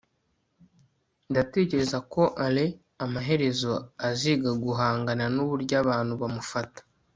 [1.29, 2.73] ndatekereza ko alain
[3.05, 3.73] amaherezo
[4.07, 6.81] aziga guhangana nuburyo abantu bamufata